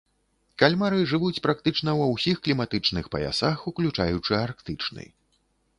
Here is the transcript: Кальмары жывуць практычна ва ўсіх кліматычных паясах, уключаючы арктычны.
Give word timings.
Кальмары 0.61 1.01
жывуць 1.11 1.41
практычна 1.47 1.95
ва 1.99 2.07
ўсіх 2.15 2.41
кліматычных 2.49 3.05
паясах, 3.17 3.57
уключаючы 3.75 4.31
арктычны. 4.45 5.03